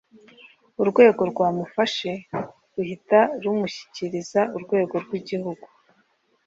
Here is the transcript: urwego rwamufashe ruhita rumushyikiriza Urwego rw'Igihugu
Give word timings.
urwego 0.81 1.21
rwamufashe 1.31 2.11
ruhita 2.75 3.19
rumushyikiriza 3.41 4.41
Urwego 4.55 4.95
rw'Igihugu 5.05 5.65